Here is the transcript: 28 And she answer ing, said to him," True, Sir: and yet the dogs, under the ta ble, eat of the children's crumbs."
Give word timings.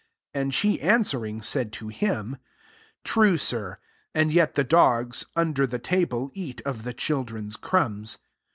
28 0.33 0.41
And 0.43 0.53
she 0.55 0.81
answer 0.81 1.25
ing, 1.27 1.41
said 1.43 1.71
to 1.73 1.89
him," 1.89 2.37
True, 3.03 3.37
Sir: 3.37 3.77
and 4.15 4.33
yet 4.33 4.55
the 4.55 4.63
dogs, 4.63 5.27
under 5.35 5.67
the 5.67 5.77
ta 5.77 6.05
ble, 6.05 6.31
eat 6.33 6.59
of 6.65 6.81
the 6.81 6.93
children's 6.95 7.55
crumbs." 7.55 8.17